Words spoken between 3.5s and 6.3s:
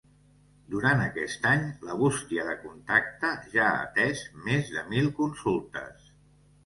ja ha atès més de mil consultes.